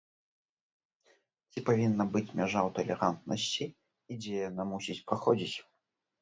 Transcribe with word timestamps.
Ці 1.53 1.59
павінна 1.67 2.03
быць 2.15 2.33
мяжа 2.39 2.59
ў 2.67 2.73
талерантнасці 2.79 3.65
і 3.69 4.13
дзе 4.23 4.33
яна 4.49 4.63
мусіць 4.73 4.99
праходзіць? 5.13 5.57